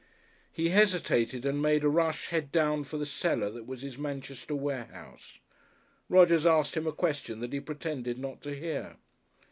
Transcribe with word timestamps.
He 0.51 0.69
hesitated 0.69 1.45
and 1.45 1.61
made 1.61 1.83
a 1.83 1.87
rush 1.87 2.29
head 2.29 2.51
down 2.51 2.85
for 2.85 2.97
the 2.97 3.05
cellar 3.05 3.51
that 3.51 3.67
was 3.67 3.83
his 3.83 3.99
Manchester 3.99 4.55
warehouse. 4.55 5.37
Rodgers 6.09 6.43
asked 6.43 6.75
him 6.75 6.87
a 6.87 6.91
question 6.91 7.39
that 7.41 7.53
he 7.53 7.59
pretended 7.59 8.17
not 8.17 8.41
to 8.41 8.55
hear. 8.55 8.97